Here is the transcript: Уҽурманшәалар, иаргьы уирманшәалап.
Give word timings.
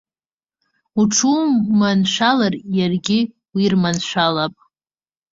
Уҽурманшәалар, 0.99 2.53
иаргьы 2.77 3.19
уирманшәалап. 3.55 4.53